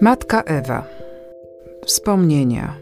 Matka 0.00 0.42
Ewa. 0.42 0.86
Wspomnienia. 1.86 2.76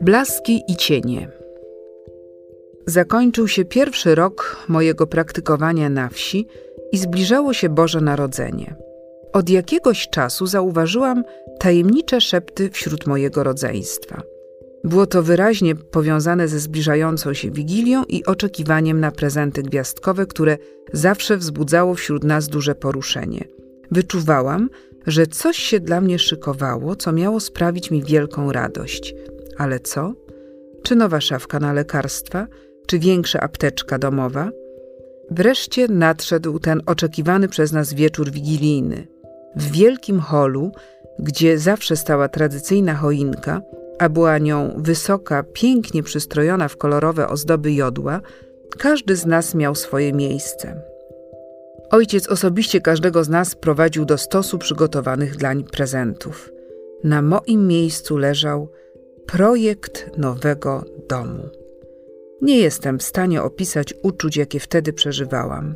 Blaski 0.00 0.62
i 0.68 0.76
cienie. 0.76 1.28
Zakończył 2.86 3.48
się 3.48 3.64
pierwszy 3.64 4.14
rok 4.14 4.64
mojego 4.68 5.06
praktykowania 5.06 5.88
na 5.88 6.08
wsi 6.08 6.46
i 6.92 6.98
zbliżało 6.98 7.52
się 7.52 7.68
Boże 7.68 8.00
Narodzenie. 8.00 8.74
Od 9.32 9.50
jakiegoś 9.50 10.08
czasu 10.08 10.46
zauważyłam 10.46 11.24
tajemnicze 11.58 12.20
szepty 12.20 12.70
wśród 12.70 13.06
mojego 13.06 13.44
rodzeństwa. 13.44 14.31
Było 14.84 15.06
to 15.06 15.22
wyraźnie 15.22 15.74
powiązane 15.74 16.48
ze 16.48 16.58
zbliżającą 16.58 17.34
się 17.34 17.50
wigilią 17.50 18.04
i 18.04 18.24
oczekiwaniem 18.24 19.00
na 19.00 19.10
prezenty 19.10 19.62
gwiazdkowe, 19.62 20.26
które 20.26 20.58
zawsze 20.92 21.36
wzbudzało 21.36 21.94
wśród 21.94 22.24
nas 22.24 22.48
duże 22.48 22.74
poruszenie. 22.74 23.44
Wyczuwałam, 23.90 24.68
że 25.06 25.26
coś 25.26 25.56
się 25.56 25.80
dla 25.80 26.00
mnie 26.00 26.18
szykowało, 26.18 26.96
co 26.96 27.12
miało 27.12 27.40
sprawić 27.40 27.90
mi 27.90 28.02
wielką 28.02 28.52
radość. 28.52 29.14
Ale 29.58 29.80
co? 29.80 30.12
Czy 30.82 30.96
nowa 30.96 31.20
szafka 31.20 31.60
na 31.60 31.72
lekarstwa, 31.72 32.46
czy 32.86 32.98
większa 32.98 33.40
apteczka 33.40 33.98
domowa? 33.98 34.50
Wreszcie 35.30 35.88
nadszedł 35.88 36.58
ten 36.58 36.82
oczekiwany 36.86 37.48
przez 37.48 37.72
nas 37.72 37.94
wieczór 37.94 38.30
wigilijny. 38.30 39.06
W 39.56 39.70
wielkim 39.70 40.20
holu, 40.20 40.72
gdzie 41.18 41.58
zawsze 41.58 41.96
stała 41.96 42.28
tradycyjna 42.28 42.94
choinka, 42.94 43.62
a 44.02 44.08
była 44.08 44.38
nią 44.38 44.74
wysoka, 44.76 45.44
pięknie 45.52 46.02
przystrojona 46.02 46.68
w 46.68 46.76
kolorowe 46.76 47.28
ozdoby 47.28 47.72
jodła, 47.72 48.20
każdy 48.78 49.16
z 49.16 49.26
nas 49.26 49.54
miał 49.54 49.74
swoje 49.74 50.12
miejsce. 50.12 50.82
Ojciec 51.90 52.28
osobiście 52.28 52.80
każdego 52.80 53.24
z 53.24 53.28
nas 53.28 53.54
prowadził 53.54 54.04
do 54.04 54.18
stosu 54.18 54.58
przygotowanych 54.58 55.36
dlań 55.36 55.64
prezentów. 55.64 56.52
Na 57.04 57.22
moim 57.22 57.66
miejscu 57.66 58.16
leżał 58.16 58.68
projekt 59.26 60.18
nowego 60.18 60.84
domu. 61.08 61.48
Nie 62.40 62.58
jestem 62.58 62.98
w 62.98 63.02
stanie 63.02 63.42
opisać 63.42 63.94
uczuć, 64.02 64.36
jakie 64.36 64.60
wtedy 64.60 64.92
przeżywałam. 64.92 65.74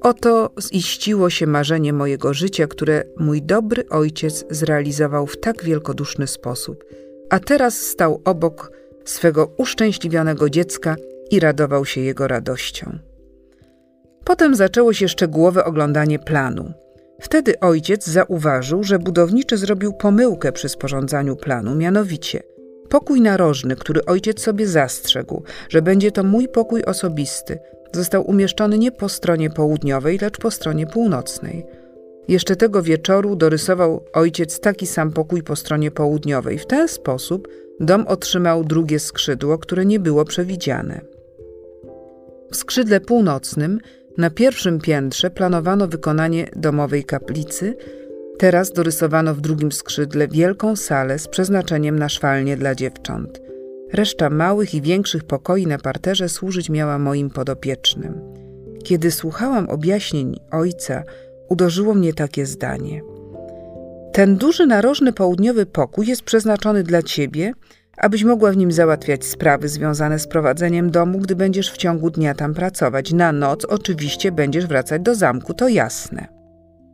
Oto 0.00 0.50
ziściło 0.72 1.30
się 1.30 1.46
marzenie 1.46 1.92
mojego 1.92 2.34
życia, 2.34 2.66
które 2.66 3.04
mój 3.16 3.42
dobry 3.42 3.88
ojciec 3.88 4.44
zrealizował 4.50 5.26
w 5.26 5.36
tak 5.36 5.64
wielkoduszny 5.64 6.26
sposób– 6.26 6.84
a 7.30 7.38
teraz 7.38 7.80
stał 7.80 8.20
obok 8.24 8.72
swego 9.04 9.54
uszczęśliwionego 9.56 10.50
dziecka 10.50 10.96
i 11.30 11.40
radował 11.40 11.84
się 11.84 12.00
jego 12.00 12.28
radością. 12.28 12.98
Potem 14.24 14.54
zaczęło 14.54 14.92
się 14.92 15.08
szczegółowe 15.08 15.64
oglądanie 15.64 16.18
planu. 16.18 16.72
Wtedy 17.20 17.60
ojciec 17.60 18.06
zauważył, 18.06 18.84
że 18.84 18.98
budowniczy 18.98 19.56
zrobił 19.56 19.92
pomyłkę 19.92 20.52
przy 20.52 20.68
sporządzaniu 20.68 21.36
planu, 21.36 21.74
mianowicie 21.74 22.42
pokój 22.88 23.20
narożny, 23.20 23.76
który 23.76 24.04
ojciec 24.04 24.40
sobie 24.40 24.66
zastrzegł, 24.66 25.42
że 25.68 25.82
będzie 25.82 26.12
to 26.12 26.24
mój 26.24 26.48
pokój 26.48 26.84
osobisty, 26.84 27.58
został 27.92 28.30
umieszczony 28.30 28.78
nie 28.78 28.92
po 28.92 29.08
stronie 29.08 29.50
południowej, 29.50 30.18
lecz 30.18 30.38
po 30.38 30.50
stronie 30.50 30.86
północnej. 30.86 31.66
Jeszcze 32.28 32.56
tego 32.56 32.82
wieczoru 32.82 33.36
dorysował 33.36 34.04
ojciec 34.12 34.60
taki 34.60 34.86
sam 34.86 35.12
pokój 35.12 35.42
po 35.42 35.56
stronie 35.56 35.90
południowej. 35.90 36.58
W 36.58 36.66
ten 36.66 36.88
sposób 36.88 37.48
dom 37.80 38.06
otrzymał 38.06 38.64
drugie 38.64 38.98
skrzydło, 38.98 39.58
które 39.58 39.86
nie 39.86 40.00
było 40.00 40.24
przewidziane. 40.24 41.00
W 42.50 42.56
skrzydle 42.56 43.00
północnym, 43.00 43.78
na 44.18 44.30
pierwszym 44.30 44.80
piętrze, 44.80 45.30
planowano 45.30 45.88
wykonanie 45.88 46.50
domowej 46.56 47.04
kaplicy. 47.04 47.76
Teraz 48.38 48.72
dorysowano 48.72 49.34
w 49.34 49.40
drugim 49.40 49.72
skrzydle 49.72 50.28
wielką 50.28 50.76
salę 50.76 51.18
z 51.18 51.28
przeznaczeniem 51.28 51.98
na 51.98 52.08
szwalnię 52.08 52.56
dla 52.56 52.74
dziewcząt. 52.74 53.40
Reszta 53.92 54.30
małych 54.30 54.74
i 54.74 54.82
większych 54.82 55.24
pokoi 55.24 55.66
na 55.66 55.78
parterze 55.78 56.28
służyć 56.28 56.70
miała 56.70 56.98
moim 56.98 57.30
podopiecznym. 57.30 58.20
Kiedy 58.84 59.10
słuchałam 59.10 59.68
objaśnień 59.68 60.40
ojca, 60.50 61.04
uderzyło 61.48 61.94
mnie 61.94 62.14
takie 62.14 62.46
zdanie. 62.46 63.02
Ten 64.12 64.36
duży 64.36 64.66
narożny 64.66 65.12
południowy 65.12 65.66
pokój 65.66 66.06
jest 66.06 66.22
przeznaczony 66.22 66.82
dla 66.82 67.02
ciebie, 67.02 67.52
abyś 67.96 68.24
mogła 68.24 68.52
w 68.52 68.56
nim 68.56 68.72
załatwiać 68.72 69.24
sprawy 69.24 69.68
związane 69.68 70.18
z 70.18 70.26
prowadzeniem 70.26 70.90
domu, 70.90 71.18
gdy 71.18 71.36
będziesz 71.36 71.72
w 71.72 71.76
ciągu 71.76 72.10
dnia 72.10 72.34
tam 72.34 72.54
pracować. 72.54 73.12
Na 73.12 73.32
noc 73.32 73.64
oczywiście 73.64 74.32
będziesz 74.32 74.66
wracać 74.66 75.02
do 75.02 75.14
zamku, 75.14 75.54
to 75.54 75.68
jasne. 75.68 76.26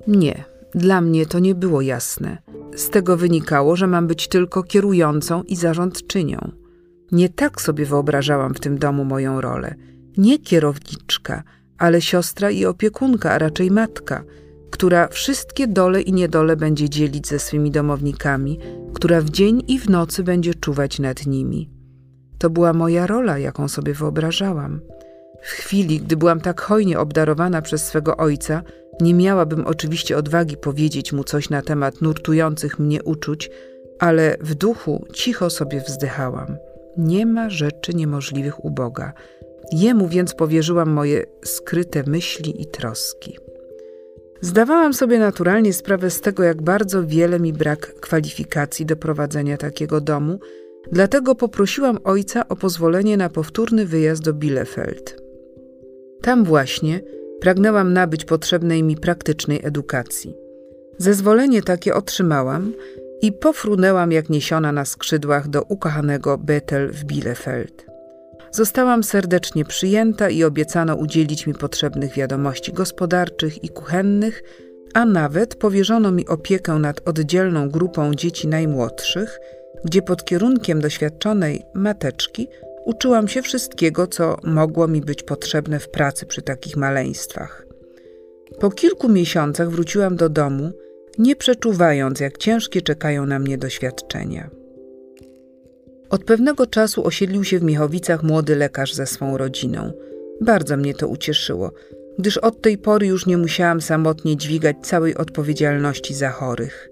Nie, 0.07 0.45
dla 0.75 1.01
mnie 1.01 1.27
to 1.27 1.39
nie 1.39 1.55
było 1.55 1.81
jasne. 1.81 2.39
Z 2.77 2.91
tego 2.91 3.17
wynikało, 3.17 3.77
że 3.77 3.87
mam 3.87 4.07
być 4.07 4.29
tylko 4.29 4.63
kierującą 4.63 5.43
i 5.43 5.57
zarządczynią. 5.57 6.53
Nie 7.13 7.29
tak 7.29 7.61
sobie 7.61 7.87
wyobrażałam 7.87 8.55
w 8.55 8.61
tym 8.61 8.79
domu 8.79 9.05
moją 9.05 9.41
rolę. 9.41 9.75
Nie 10.17 10.39
kierowniczka, 10.39 11.43
ale 11.83 12.01
siostra 12.01 12.51
i 12.51 12.65
opiekunka, 12.65 13.31
a 13.31 13.39
raczej 13.39 13.71
matka– 13.71 14.25
która 14.73 15.09
wszystkie 15.09 15.67
dole 15.69 16.01
i 16.03 16.13
niedole 16.13 16.57
będzie 16.57 16.91
dzielić 16.91 17.29
ze 17.29 17.39
swymi 17.39 17.71
domownikami, 17.71 18.59
która 18.95 19.21
w 19.21 19.31
dzień 19.31 19.63
i 19.69 19.79
w 19.79 19.91
nocy 19.91 20.25
będzie 20.25 20.55
czuwać 20.55 20.99
nad 20.99 21.27
nimi. 21.27 21.71
To 22.39 22.51
była 22.51 22.73
moja 22.73 23.07
rola, 23.07 23.39
jaką 23.39 23.69
sobie 23.69 23.95
wyobrażałam. 23.95 24.81
W 25.43 25.49
chwili, 25.49 26.01
gdy 26.01 26.17
byłam 26.17 26.41
tak 26.41 26.61
hojnie 26.61 26.99
obdarowana 26.99 27.63
przez 27.63 27.87
swego 27.87 28.17
ojca, 28.17 28.63
nie 29.01 29.15
miałabym 29.15 29.67
oczywiście 29.67 30.17
odwagi 30.17 30.57
powiedzieć 30.57 31.13
mu 31.13 31.25
coś 31.25 31.51
na 31.51 31.63
temat 31.63 32.01
nurtujących 32.01 32.79
mnie 32.79 33.03
uczuć, 33.03 33.51
ale 33.99 34.37
w 34.41 34.55
duchu 34.55 35.07
cicho 35.13 35.51
sobie 35.51 35.81
wzdychałam. 35.81 36.57
Nie 36.97 37.27
ma 37.27 37.51
rzeczy 37.51 37.95
niemożliwych 37.95 38.65
u 38.65 38.71
Boga. 38.71 39.13
Jemu 39.73 40.09
więc 40.09 40.35
powierzyłam 40.35 40.91
moje 40.91 41.25
skryte 41.45 42.03
myśli 42.07 42.63
i 42.63 42.67
troski. 42.67 43.39
Zdawałam 44.41 44.95
sobie 44.95 45.19
naturalnie 45.19 45.73
sprawę 45.73 46.11
z 46.11 46.21
tego, 46.21 46.43
jak 46.43 46.63
bardzo 46.63 47.07
wiele 47.07 47.41
mi 47.41 47.53
brak 47.53 47.95
kwalifikacji 48.01 48.87
do 48.87 48.97
prowadzenia 48.97 49.57
takiego 49.57 50.01
domu, 50.01 50.41
dlatego 50.93 51.35
poprosiłam 51.35 51.99
ojca 52.05 52.49
o 52.49 52.57
pozwolenie 52.57 53.17
na 53.17 53.29
powtórny 53.29 53.87
wyjazd 53.87 54.23
do 54.23 54.33
Bielefeld. 54.33 55.23
Tam 56.23 56.45
właśnie 56.45 57.01
pragnęłam 57.41 57.93
nabyć 57.93 58.25
potrzebnej 58.25 58.83
mi 58.83 58.97
praktycznej 58.97 59.61
edukacji. 59.63 60.35
Zezwolenie 60.99 61.63
takie 61.63 61.95
otrzymałam 61.95 62.73
i 63.23 63.33
pofrunęłam 63.33 64.13
jak 64.13 64.31
niesiona 64.31 64.73
na 64.73 64.85
skrzydłach 64.85 65.49
do 65.49 65.63
ukochanego 65.63 66.39
Bethel 66.39 66.93
w 66.93 67.05
Bielefeld. 67.05 67.92
Zostałam 68.53 69.03
serdecznie 69.03 69.65
przyjęta 69.65 70.31
i 70.31 70.45
obiecano 70.45 70.95
udzielić 70.95 71.47
mi 71.47 71.55
potrzebnych 71.55 72.15
wiadomości 72.15 72.73
gospodarczych 72.73 73.65
i 73.65 73.69
kuchennych, 73.69 74.43
a 74.95 75.05
nawet 75.05 75.55
powierzono 75.55 76.11
mi 76.13 76.27
opiekę 76.27 76.73
nad 76.73 77.09
oddzielną 77.09 77.71
grupą 77.71 78.15
dzieci 78.15 78.49
najmłodszych, 78.49 79.39
gdzie 79.85 80.03
pod 80.03 80.25
kierunkiem 80.25 80.81
doświadczonej 80.81 81.63
mateczki 81.75 82.49
uczyłam 82.85 83.29
się 83.29 83.43
wszystkiego, 83.43 84.07
co 84.07 84.37
mogło 84.43 84.89
mi 84.89 85.01
być 85.01 85.23
potrzebne 85.23 85.81
w 85.81 85.89
pracy 85.89 86.27
przy 86.27 86.43
takich 86.43 86.77
maleństwach. 86.77 87.67
Po 88.61 88.71
kilku 88.71 89.09
miesiącach 89.09 89.71
wróciłam 89.71 90.17
do 90.17 90.29
domu, 90.29 90.73
nie 91.19 91.37
przeczuwając, 91.37 92.21
jak 92.21 92.39
ciężkie 92.39 92.83
czekają 92.83 93.27
na 93.27 93.39
mnie 93.39 93.59
doświadczenia. 93.59 94.62
Od 96.13 96.25
pewnego 96.25 96.67
czasu 96.67 97.07
osiedlił 97.07 97.45
się 97.45 97.59
w 97.59 97.63
Miechowicach 97.63 98.23
młody 98.23 98.57
lekarz 98.57 98.95
ze 98.95 99.07
swą 99.07 99.37
rodziną. 99.37 99.93
Bardzo 100.41 100.77
mnie 100.77 100.95
to 100.95 101.09
ucieszyło, 101.09 101.73
gdyż 102.19 102.39
od 102.39 102.61
tej 102.61 102.79
pory 102.79 103.07
już 103.07 103.27
nie 103.27 103.39
musiałam 103.39 103.81
samotnie 103.81 104.37
dźwigać 104.37 104.77
całej 104.83 105.17
odpowiedzialności 105.17 106.15
za 106.15 106.31
chorych. 106.31 106.89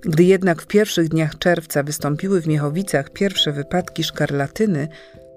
Gdy 0.00 0.24
jednak 0.24 0.62
w 0.62 0.66
pierwszych 0.66 1.08
dniach 1.08 1.38
czerwca 1.38 1.82
wystąpiły 1.82 2.40
w 2.40 2.46
Miechowicach 2.46 3.10
pierwsze 3.10 3.52
wypadki 3.52 4.04
szkarlatyny, 4.04 4.88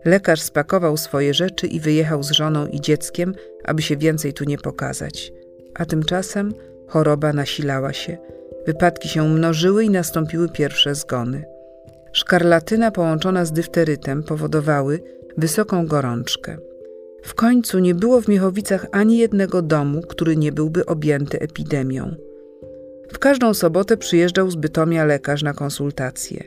lekarz 0.06 0.42
spakował 0.42 0.98
swoje 0.98 1.33
rzeczy 1.33 1.68
i 1.68 1.80
wyjechał 1.80 2.24
z 2.24 2.31
żoną 2.31 2.68
i 2.68 2.81
dzieckiem, 2.81 3.33
aby 3.63 3.81
się 3.81 3.98
więcej 3.98 4.33
tu 4.33 4.44
nie 4.44 4.57
pokazać. 4.57 5.31
A 5.75 5.86
tymczasem 5.86 6.54
choroba 6.88 7.33
nasilała 7.33 7.94
się. 7.94 8.18
Wypadki 8.66 9.10
się 9.10 9.30
mnożyły 9.30 9.83
i 9.83 9.89
nastąpiły 9.89 10.50
pierwsze 10.50 10.95
zgony. 10.95 11.55
Szkarlatyna 12.15 12.91
połączona 12.91 13.45
z 13.45 13.51
dyfterytem 13.51 14.23
powodowały 14.23 15.00
wysoką 15.38 15.88
gorączkę. 15.88 16.57
W 17.23 17.33
końcu 17.33 17.79
nie 17.79 17.95
było 17.95 18.21
w 18.21 18.27
Miechowicach 18.27 18.85
ani 18.91 19.17
jednego 19.17 19.62
domu, 19.62 20.01
który 20.01 20.38
nie 20.38 20.51
byłby 20.51 20.85
objęty 20.85 21.39
epidemią. 21.39 22.15
W 23.13 23.19
każdą 23.19 23.53
sobotę 23.53 23.97
przyjeżdżał 23.97 24.51
z 24.51 24.56
Bytomia 24.56 25.06
lekarz 25.06 25.44
na 25.44 25.53
konsultacje. 25.53 26.44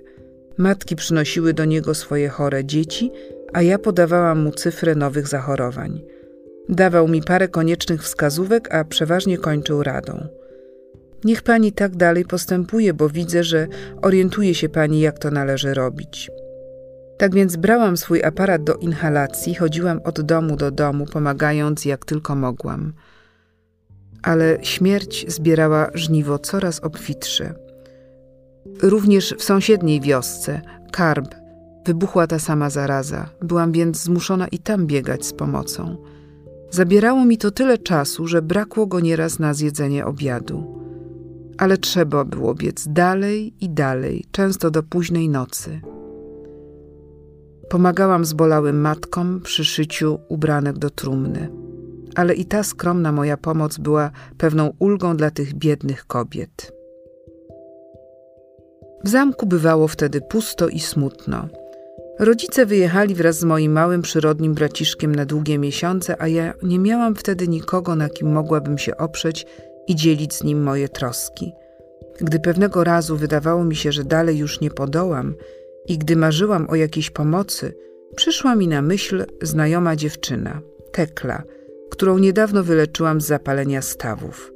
Matki 0.57 0.97
przynosiły 0.97 1.55
do 1.55 1.65
niego 1.65 1.95
swoje 1.95 2.29
chore 2.29 2.65
dzieci, 2.65 3.11
a 3.53 3.63
ja 3.63 3.79
podawałam 3.79 4.43
mu 4.43 4.51
cyfrę 4.51 4.95
nowych 4.95 5.29
zachorowań. 5.29 6.03
Dawał 6.69 7.09
mi 7.09 7.23
parę 7.23 7.49
koniecznych 7.49 8.03
wskazówek, 8.03 8.75
a 8.75 8.85
przeważnie 8.85 9.39
kończył 9.39 9.83
radą. 9.83 10.29
Niech 11.25 11.43
pani 11.43 11.73
tak 11.73 11.97
dalej 11.97 12.25
postępuje, 12.25 12.95
bo 12.95 13.09
widzę, 13.09 13.45
że 13.45 13.67
orientuje 14.03 14.55
się 14.55 14.69
pani, 14.69 15.01
jak 15.01 15.19
to 15.19 15.31
należy 15.31 15.75
robić. 15.75 16.31
Tak 17.19 17.35
więc 17.35 17.57
brałam 17.57 17.97
swój 17.97 18.25
aparat 18.25 18.65
do 18.65 18.75
inhalacji, 18.75 19.55
chodziłam 19.55 20.01
od 20.05 20.21
domu 20.21 20.57
do 20.57 20.71
domu, 20.71 21.07
pomagając 21.07 21.85
jak 21.85 22.05
tylko 22.05 22.35
mogłam. 22.35 22.93
Ale 24.23 24.59
śmierć 24.63 25.25
zbierała 25.29 25.91
żniwo 25.95 26.39
coraz 26.39 26.81
obfitsze. 26.81 27.55
Również 28.83 29.35
w 29.39 29.43
sąsiedniej 29.43 30.01
wiosce, 30.01 30.61
Karb, 30.93 31.35
wybuchła 31.87 32.27
ta 32.27 32.39
sama 32.39 32.71
zaraza. 32.71 33.29
Byłam 33.43 33.73
więc 33.73 34.03
zmuszona 34.03 34.49
i 34.49 34.59
tam 34.59 34.87
biegać 34.87 35.27
z 35.27 35.33
pomocą. 35.33 35.97
Zabierało 36.71 37.25
mi 37.25 37.39
to 37.39 37.51
tyle 37.51 37.79
czasu, 37.79 38.27
że 38.27 38.43
brakło 38.43 38.87
go 38.87 39.01
nieraz 39.01 39.39
na 39.39 39.55
zjedzenie 39.55 40.07
obiadu. 40.07 40.78
Ale 41.59 41.79
trzeba 41.79 42.25
było 42.25 42.55
biec 42.55 42.89
dalej 42.89 43.55
i 43.61 43.71
dalej, 43.71 44.25
często 44.31 44.71
do 44.71 44.83
późnej 44.83 45.29
nocy. 45.29 45.81
Pomagałam 47.69 48.25
zbolałym 48.25 48.81
matkom 48.81 49.41
przy 49.41 49.65
szyciu 49.65 50.19
ubranek 50.29 50.79
do 50.79 50.91
trumny. 50.91 51.49
Ale 52.15 52.35
i 52.35 52.45
ta 52.45 52.63
skromna 52.63 53.13
moja 53.13 53.37
pomoc 53.37 53.79
była 53.79 54.11
pewną 54.39 54.73
ulgą 54.79 55.17
dla 55.17 55.31
tych 55.31 55.55
biednych 55.55 56.07
kobiet. 56.07 56.73
W 59.05 59.09
zamku 59.09 59.47
bywało 59.47 59.89
wtedy 59.89 60.21
pusto 60.21 60.69
i 60.69 60.81
smutno. 60.81 61.49
Rodzice 62.19 62.67
wyjechali 62.67 63.15
wraz 63.15 63.39
z 63.39 63.45
moim 63.45 63.73
małym 63.73 64.03
przyrodnim 64.03 64.55
braciszkiem 64.55 65.15
na 65.15 65.25
długie 65.25 65.59
miesiące, 65.59 66.23
a 66.23 66.29
ja 66.29 66.55
nie 66.63 66.79
miałam 66.79 67.15
wtedy 67.15 67.49
nikogo, 67.49 67.97
na 67.97 68.09
kim 68.09 68.33
mogłabym 68.33 68.79
się 68.79 68.97
oprzeć 68.97 69.47
i 69.89 69.97
dzielić 69.97 70.35
z 70.35 70.45
nim 70.45 70.63
moje 70.63 70.89
troski. 70.89 71.53
Gdy 72.21 72.41
pewnego 72.41 72.85
razu 72.85 73.17
wydawało 73.17 73.65
mi 73.65 73.77
się, 73.77 73.93
że 73.93 74.05
dalej 74.05 74.39
już 74.39 74.61
nie 74.61 74.71
podołam 74.71 75.35
i 75.87 75.99
gdy 75.99 76.17
marzyłam 76.17 76.71
o 76.71 76.75
jakiejś 76.75 77.11
pomocy, 77.11 77.75
przyszła 78.17 78.55
mi 78.55 78.69
na 78.69 78.83
myśl 78.83 79.25
znajoma 79.43 79.97
dziewczyna, 79.97 80.61
Tekla, 80.93 81.43
którą 81.91 82.19
niedawno 82.19 82.65
wyleczyłam 82.65 83.21
z 83.21 83.27
zapalenia 83.27 83.83
stawów. 83.83 84.53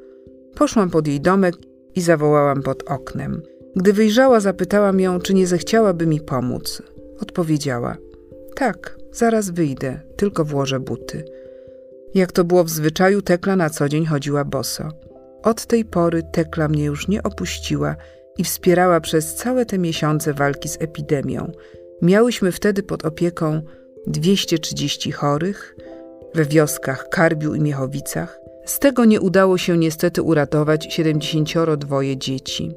Poszłam 0.55 0.90
pod 0.90 1.06
jej 1.06 1.20
domek 1.20 1.55
i 1.94 2.00
zawołałam 2.00 2.62
pod 2.62 2.82
oknem. 2.82 3.43
Gdy 3.76 3.93
wyjrzała, 3.93 4.40
zapytałam 4.40 5.00
ją, 5.00 5.20
czy 5.20 5.34
nie 5.34 5.46
zechciałaby 5.46 6.06
mi 6.06 6.20
pomóc. 6.20 6.82
Odpowiedziała: 7.20 7.96
Tak, 8.56 8.96
zaraz 9.12 9.50
wyjdę, 9.50 10.00
tylko 10.17 10.44
włożę 10.44 10.81
buty. 10.81 11.25
Jak 12.14 12.32
to 12.32 12.44
było 12.44 12.64
w 12.64 12.70
zwyczaju, 12.70 13.23
Tekla 13.23 13.56
na 13.56 13.70
co 13.70 13.88
dzień 13.88 14.06
chodziła 14.06 14.44
boso. 14.44 14.88
Od 15.42 15.66
tej 15.66 15.84
pory 15.84 16.22
Tekla 16.22 16.68
mnie 16.68 16.84
już 16.84 17.08
nie 17.08 17.22
opuściła 17.22 17.96
i 18.38 18.44
wspierała 18.44 19.00
przez 19.00 19.34
całe 19.34 19.66
te 19.66 19.78
miesiące 19.78 20.34
walki 20.34 20.68
z 20.68 20.76
epidemią. 20.80 21.52
Miałyśmy 22.02 22.52
wtedy 22.52 22.82
pod 22.82 23.04
opieką 23.04 23.62
230 24.06 25.12
chorych 25.12 25.76
we 26.34 26.44
wioskach 26.44 27.08
Karbiu 27.08 27.54
i 27.54 27.60
Miechowicach. 27.60 28.38
Z 28.64 28.78
tego 28.78 29.04
nie 29.04 29.20
udało 29.20 29.58
się 29.58 29.78
niestety 29.78 30.22
uratować 30.22 30.94
72 30.94 32.00
dzieci. 32.16 32.72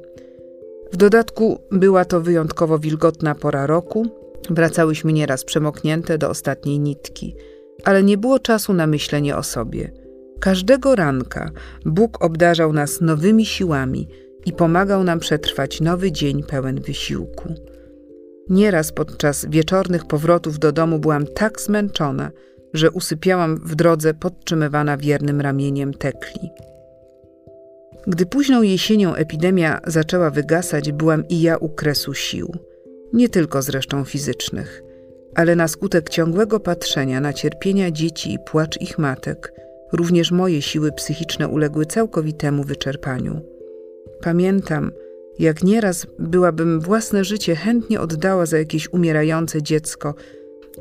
W 0.92 0.96
dodatku 0.96 1.60
była 1.70 2.04
to 2.04 2.20
wyjątkowo 2.20 2.78
wilgotna 2.78 3.34
pora 3.34 3.66
roku, 3.66 4.06
wracałyśmy 4.50 5.12
nieraz 5.12 5.44
przemoknięte 5.44 6.18
do 6.18 6.30
ostatniej 6.30 6.80
nitki, 6.80 7.36
ale 7.84 8.02
nie 8.02 8.18
było 8.18 8.38
czasu 8.38 8.74
na 8.74 8.86
myślenie 8.86 9.36
o 9.36 9.42
sobie. 9.42 10.05
Każdego 10.40 10.94
ranka 10.94 11.50
Bóg 11.84 12.24
obdarzał 12.24 12.72
nas 12.72 13.00
nowymi 13.00 13.46
siłami 13.46 14.08
i 14.46 14.52
pomagał 14.52 15.04
nam 15.04 15.20
przetrwać 15.20 15.80
nowy 15.80 16.12
dzień 16.12 16.42
pełen 16.42 16.80
wysiłku. 16.80 17.54
Nieraz 18.48 18.92
podczas 18.92 19.46
wieczornych 19.48 20.04
powrotów 20.04 20.58
do 20.58 20.72
domu 20.72 20.98
byłam 20.98 21.26
tak 21.26 21.60
zmęczona, 21.60 22.30
że 22.74 22.90
usypiałam 22.90 23.56
w 23.56 23.74
drodze 23.74 24.14
podtrzymywana 24.14 24.96
wiernym 24.96 25.40
ramieniem 25.40 25.94
tekli. 25.94 26.50
Gdy 28.06 28.26
późną 28.26 28.62
jesienią 28.62 29.14
epidemia 29.14 29.80
zaczęła 29.86 30.30
wygasać, 30.30 30.92
byłam 30.92 31.28
i 31.28 31.40
ja 31.42 31.56
u 31.56 31.68
kresu 31.68 32.14
sił. 32.14 32.52
Nie 33.12 33.28
tylko 33.28 33.62
zresztą 33.62 34.04
fizycznych, 34.04 34.82
ale 35.34 35.56
na 35.56 35.68
skutek 35.68 36.08
ciągłego 36.08 36.60
patrzenia 36.60 37.20
na 37.20 37.32
cierpienia 37.32 37.90
dzieci 37.90 38.34
i 38.34 38.38
płacz 38.46 38.80
ich 38.80 38.98
matek, 38.98 39.52
również 39.92 40.32
moje 40.32 40.62
siły 40.62 40.92
psychiczne 40.92 41.48
uległy 41.48 41.86
całkowitemu 41.86 42.64
wyczerpaniu. 42.64 43.40
Pamiętam, 44.20 44.92
jak 45.38 45.62
nieraz 45.62 46.06
byłabym 46.18 46.80
własne 46.80 47.24
życie 47.24 47.56
chętnie 47.56 48.00
oddała 48.00 48.46
za 48.46 48.58
jakieś 48.58 48.92
umierające 48.92 49.62
dziecko 49.62 50.14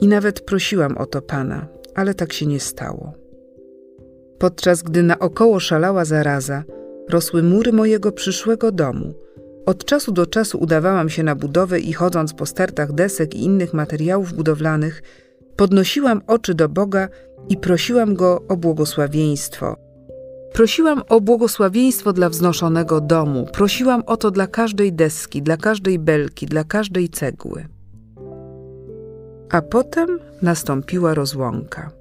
i 0.01 0.07
nawet 0.07 0.41
prosiłam 0.41 0.97
o 0.97 1.05
to 1.05 1.21
Pana, 1.21 1.67
ale 1.95 2.13
tak 2.13 2.33
się 2.33 2.45
nie 2.45 2.59
stało. 2.59 3.13
Podczas 4.39 4.81
gdy 4.81 5.03
naokoło 5.03 5.59
szalała 5.59 6.05
zaraza, 6.05 6.63
rosły 7.09 7.43
mury 7.43 7.73
mojego 7.73 8.11
przyszłego 8.11 8.71
domu. 8.71 9.13
Od 9.65 9.85
czasu 9.85 10.11
do 10.11 10.25
czasu 10.25 10.57
udawałam 10.57 11.09
się 11.09 11.23
na 11.23 11.35
budowę 11.35 11.79
i 11.79 11.93
chodząc 11.93 12.33
po 12.33 12.45
stertach 12.45 12.93
desek 12.93 13.35
i 13.35 13.43
innych 13.43 13.73
materiałów 13.73 14.33
budowlanych, 14.33 15.01
podnosiłam 15.55 16.21
oczy 16.27 16.53
do 16.53 16.69
Boga 16.69 17.09
i 17.50 17.57
prosiłam 17.57 18.15
Go 18.15 18.42
o 18.47 18.57
błogosławieństwo. 18.57 19.75
Prosiłam 20.53 21.01
o 21.09 21.21
błogosławieństwo 21.21 22.13
dla 22.13 22.30
wznoszonego 22.30 23.01
domu, 23.01 23.47
prosiłam 23.53 24.03
o 24.06 24.18
to 24.18 24.31
dla 24.31 24.47
każdej 24.47 24.94
deski, 24.94 25.42
dla 25.42 25.57
każdej 25.57 26.00
belki, 26.00 26.45
dla 26.45 26.63
każdej 26.63 27.09
cegły. 27.09 27.68
A 29.51 29.62
potem 29.62 30.19
nastąpiła 30.42 31.13
rozłąka. 31.13 31.92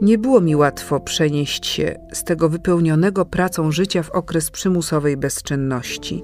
Nie 0.00 0.18
było 0.18 0.40
mi 0.40 0.56
łatwo 0.56 1.00
przenieść 1.00 1.66
się 1.66 1.96
z 2.12 2.24
tego 2.24 2.48
wypełnionego 2.48 3.24
pracą 3.24 3.72
życia 3.72 4.02
w 4.02 4.10
okres 4.10 4.50
przymusowej 4.50 5.16
bezczynności. 5.16 6.22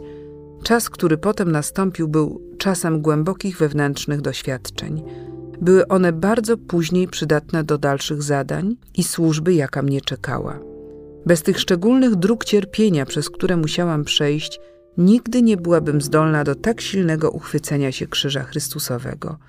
Czas, 0.62 0.90
który 0.90 1.18
potem 1.18 1.52
nastąpił, 1.52 2.08
był 2.08 2.42
czasem 2.58 3.02
głębokich 3.02 3.58
wewnętrznych 3.58 4.20
doświadczeń. 4.20 5.02
Były 5.60 5.88
one 5.88 6.12
bardzo 6.12 6.56
później 6.56 7.08
przydatne 7.08 7.64
do 7.64 7.78
dalszych 7.78 8.22
zadań 8.22 8.76
i 8.94 9.04
służby, 9.04 9.54
jaka 9.54 9.82
mnie 9.82 10.00
czekała. 10.00 10.60
Bez 11.26 11.42
tych 11.42 11.60
szczególnych 11.60 12.14
dróg 12.14 12.44
cierpienia, 12.44 13.06
przez 13.06 13.30
które 13.30 13.56
musiałam 13.56 14.04
przejść, 14.04 14.60
nigdy 14.98 15.42
nie 15.42 15.56
byłabym 15.56 16.00
zdolna 16.00 16.44
do 16.44 16.54
tak 16.54 16.80
silnego 16.80 17.30
uchwycenia 17.30 17.92
się 17.92 18.06
krzyża 18.06 18.42
Chrystusowego– 18.42 19.36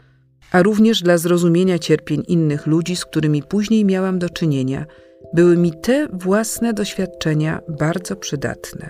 a 0.52 0.64
również 0.64 1.02
dla 1.02 1.18
zrozumienia 1.18 1.80
cierpień 1.80 2.24
innych 2.28 2.68
ludzi, 2.68 2.96
z 2.96 3.06
którymi 3.06 3.44
później 3.44 3.86
miałam 3.86 4.20
do 4.20 4.30
czynienia, 4.30 4.86
były 5.34 5.58
mi 5.58 5.72
te 5.82 6.08
własne 6.14 6.74
doświadczenia 6.74 7.62
bardzo 7.80 8.16
przydatne. 8.16 8.90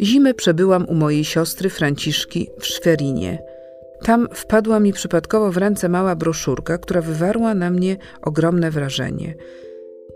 Zimę 0.00 0.34
przebyłam 0.34 0.88
u 0.88 0.94
mojej 0.94 1.24
siostry 1.24 1.70
Franciszki 1.70 2.48
w 2.58 2.66
Szwerinie. 2.66 3.38
Tam 4.02 4.28
wpadła 4.34 4.80
mi 4.80 4.92
przypadkowo 4.92 5.52
w 5.52 5.56
ręce 5.56 5.88
mała 5.88 6.16
broszurka, 6.16 6.78
która 6.78 7.00
wywarła 7.00 7.54
na 7.54 7.70
mnie 7.70 7.96
ogromne 8.22 8.70
wrażenie. 8.70 9.34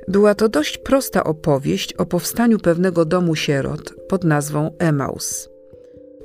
Była 0.08 0.34
to 0.34 0.48
dość 0.48 0.78
prosta 0.78 1.24
opowieść 1.24 1.92
o 1.92 2.06
powstaniu 2.06 2.58
pewnego 2.58 3.04
domu 3.04 3.34
sierot 3.34 3.94
pod 4.08 4.24
nazwą 4.24 4.70
Emaus. 4.78 5.48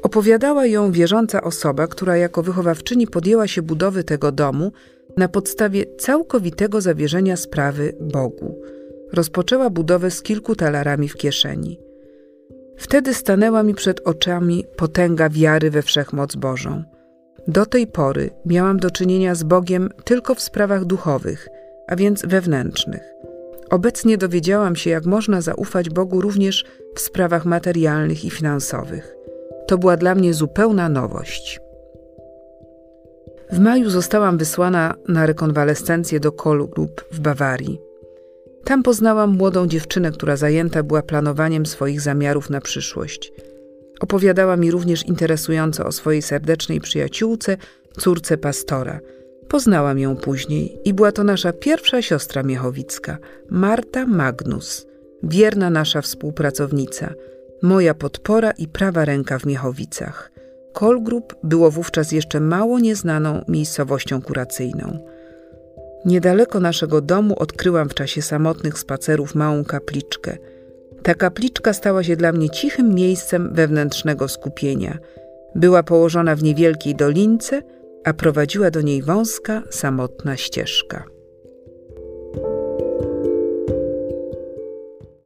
Opowiadała 0.03 0.65
ją 0.65 0.91
wierząca 0.91 1.41
osoba, 1.41 1.87
która 1.87 2.17
jako 2.17 2.43
wychowawczyni 2.43 3.07
podjęła 3.07 3.47
się 3.47 3.61
budowy 3.61 4.03
tego 4.03 4.31
domu 4.31 4.71
na 5.17 5.27
podstawie 5.27 5.85
całkowitego 5.97 6.81
zawierzenia 6.81 7.37
sprawy 7.37 7.93
Bogu. 8.01 8.61
Rozpoczęła 9.13 9.69
budowę 9.69 10.11
z 10.11 10.21
kilku 10.21 10.55
talarami 10.55 11.09
w 11.09 11.15
kieszeni. 11.15 11.79
Wtedy 12.77 13.13
stanęła 13.13 13.63
mi 13.63 13.73
przed 13.73 13.99
oczami 14.07 14.65
potęga 14.77 15.29
wiary 15.29 15.71
we 15.71 15.81
wszechmoc 15.81 16.35
Bożą. 16.35 16.83
Do 17.47 17.65
tej 17.65 17.87
pory 17.87 18.29
miałam 18.45 18.77
do 18.77 18.91
czynienia 18.91 19.35
z 19.35 19.43
Bogiem 19.43 19.89
tylko 20.03 20.35
w 20.35 20.41
sprawach 20.41 20.85
duchowych, 20.85 21.47
a 21.87 21.95
więc 21.95 22.25
wewnętrznych. 22.25 23.01
Obecnie 23.69 24.17
dowiedziałam 24.17 24.75
się, 24.75 24.89
jak 24.89 25.05
można 25.05 25.41
zaufać 25.41 25.89
Bogu 25.89 26.21
również 26.21 26.65
w 26.95 26.99
sprawach 26.99 27.45
materialnych 27.45 28.25
i 28.25 28.29
finansowych. 28.29 29.15
To 29.67 29.77
była 29.77 29.97
dla 29.97 30.15
mnie 30.15 30.33
zupełna 30.33 30.89
nowość. 30.89 31.59
W 33.51 33.59
maju 33.59 33.89
zostałam 33.89 34.37
wysłana 34.37 34.93
na 35.07 35.25
rekonwalescencję 35.25 36.19
do 36.19 36.31
Kolgrub 36.31 37.05
w 37.11 37.19
Bawarii. 37.19 37.81
Tam 38.63 38.83
poznałam 38.83 39.37
młodą 39.37 39.67
dziewczynę, 39.67 40.11
która 40.11 40.35
zajęta 40.35 40.83
była 40.83 41.01
planowaniem 41.01 41.65
swoich 41.65 42.01
zamiarów 42.01 42.49
na 42.49 42.61
przyszłość. 42.61 43.31
Opowiadała 44.01 44.57
mi 44.57 44.71
również 44.71 45.07
interesująco 45.07 45.85
o 45.85 45.91
swojej 45.91 46.21
serdecznej 46.21 46.81
przyjaciółce, 46.81 47.57
córce 47.97 48.37
pastora. 48.37 48.99
Poznałam 49.47 49.99
ją 49.99 50.15
później 50.15 50.79
i 50.85 50.93
była 50.93 51.11
to 51.11 51.23
nasza 51.23 51.53
pierwsza 51.53 52.01
siostra 52.01 52.43
miechowicka, 52.43 53.17
Marta 53.49 54.05
Magnus, 54.05 54.87
wierna 55.23 55.69
nasza 55.69 56.01
współpracownica, 56.01 57.13
moja 57.61 57.93
podpora 57.93 58.51
i 58.51 58.67
prawa 58.67 59.05
ręka 59.05 59.39
w 59.39 59.45
Miechowicach. 59.45 60.31
Kolgrub 60.73 61.35
było 61.43 61.71
wówczas 61.71 62.11
jeszcze 62.11 62.39
mało 62.39 62.79
nieznaną 62.79 63.45
miejscowością 63.47 64.21
kuracyjną. 64.21 64.99
Niedaleko 66.05 66.59
naszego 66.59 67.01
domu 67.01 67.35
odkryłam 67.39 67.89
w 67.89 67.93
czasie 67.93 68.21
samotnych 68.21 68.79
spacerów 68.79 69.35
małą 69.35 69.63
kapliczkę. 69.63 70.37
Ta 71.03 71.13
kapliczka 71.15 71.73
stała 71.73 72.03
się 72.03 72.15
dla 72.15 72.31
mnie 72.31 72.49
cichym 72.49 72.95
miejscem 72.95 73.53
wewnętrznego 73.53 74.27
skupienia. 74.27 74.97
Była 75.55 75.83
położona 75.83 76.35
w 76.35 76.43
niewielkiej 76.43 76.95
dolince, 76.95 77.61
a 78.05 78.13
prowadziła 78.13 78.71
do 78.71 78.81
niej 78.81 79.01
wąska, 79.01 79.63
samotna 79.69 80.37
ścieżka. 80.37 81.03